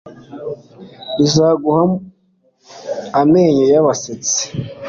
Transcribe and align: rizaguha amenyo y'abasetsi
rizaguha 1.17 1.83
amenyo 3.21 3.63
y'abasetsi 3.73 4.41